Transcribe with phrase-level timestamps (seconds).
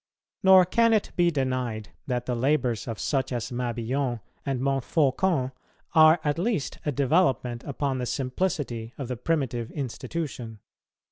[0.41, 5.51] Nor can it be denied that the labours of such as Mabillon and Montfaucon
[5.93, 10.57] are at least a development upon the simplicity of the primitive institution.